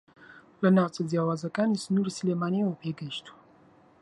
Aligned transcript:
لە 0.61 0.69
ناوچە 0.77 1.01
جیاوازەکانی 1.09 1.81
سنووری 1.83 2.15
سلێمانییەوە 2.19 2.79
پێگەیشتووە 2.81 3.39